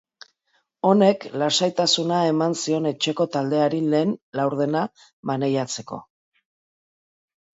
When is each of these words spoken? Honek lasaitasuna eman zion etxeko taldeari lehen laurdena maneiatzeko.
Honek 0.91 1.25
lasaitasuna 1.41 2.21
eman 2.29 2.55
zion 2.61 2.89
etxeko 2.91 3.27
taldeari 3.35 3.81
lehen 3.95 4.15
laurdena 4.39 4.81
maneiatzeko. 5.31 6.01